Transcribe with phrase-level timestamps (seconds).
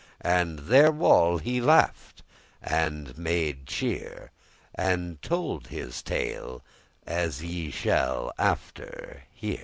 [0.01, 2.23] <3> *assuredly And therewithal he laugh'd
[2.63, 4.29] and made cheer,<4>
[4.73, 6.63] And told his tale,
[7.05, 9.59] as ye shall after hear.